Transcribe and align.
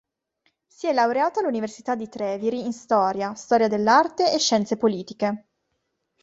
Si 0.65 0.87
è 0.87 0.93
laureato 0.93 1.41
all'Università 1.41 1.93
di 1.93 2.09
Treviri 2.09 2.65
in 2.65 2.73
storia, 2.73 3.35
storia 3.35 3.67
dell'arte 3.67 4.33
e 4.33 4.39
scienze 4.39 4.75
politiche. 4.75 5.45